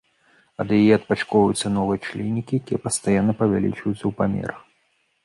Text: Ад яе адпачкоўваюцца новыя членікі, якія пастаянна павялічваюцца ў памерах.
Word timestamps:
Ад 0.61 0.69
яе 0.77 0.93
адпачкоўваюцца 0.99 1.71
новыя 1.75 1.99
членікі, 2.07 2.53
якія 2.63 2.79
пастаянна 2.87 3.33
павялічваюцца 3.43 3.99
ў 4.07 4.11
памерах. 4.23 4.59